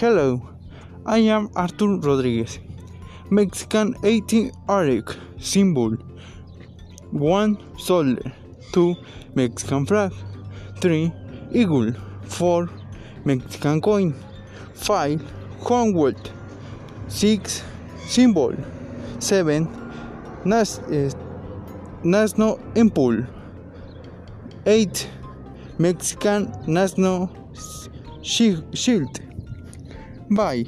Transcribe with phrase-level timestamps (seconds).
[0.00, 0.40] Hello,
[1.06, 2.58] I am Artur Rodriguez.
[3.30, 5.96] Mexican 18 Aric symbol
[7.12, 8.32] 1 soldier
[8.72, 8.96] 2
[9.34, 10.12] Mexican flag
[10.80, 11.12] 3
[11.52, 11.92] eagle
[12.24, 12.68] 4
[13.24, 14.14] Mexican coin
[14.74, 15.22] 5
[15.62, 16.30] Commonwealth
[17.08, 17.62] 6
[18.06, 18.56] symbol
[19.20, 19.68] 7
[20.44, 21.10] Nas eh,
[22.02, 23.26] National Impul
[24.66, 25.08] 8
[25.78, 27.28] Mexican National
[28.22, 29.31] Shield
[30.34, 30.64] Bye